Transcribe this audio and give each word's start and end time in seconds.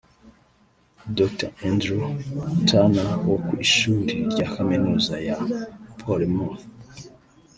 Dr 1.17 1.49
Andrew 1.69 2.01
Turner 2.67 3.09
wo 3.29 3.35
ku 3.45 3.53
ishuli 3.65 4.13
rya 4.31 4.47
kaminuza 4.53 5.13
ya 5.27 5.37
Plymouth 5.99 6.63